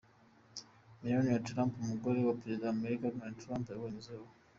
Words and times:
Melania 0.99 1.43
Trump, 1.47 1.71
umugore 1.83 2.19
wa 2.27 2.37
perezida 2.41 2.65
wa 2.67 2.75
Amerika 2.77 3.11
Donald 3.15 3.37
Trump 3.41 3.65
yabonye 3.67 3.97
izuba. 4.01 4.29